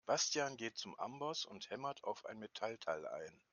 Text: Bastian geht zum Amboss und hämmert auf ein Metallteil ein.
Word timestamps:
Bastian 0.07 0.57
geht 0.57 0.79
zum 0.79 0.95
Amboss 0.97 1.45
und 1.45 1.69
hämmert 1.69 2.03
auf 2.03 2.25
ein 2.25 2.39
Metallteil 2.39 3.07
ein. 3.07 3.39